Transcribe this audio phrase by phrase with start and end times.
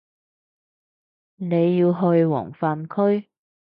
[1.35, 3.29] 你要去黃泛區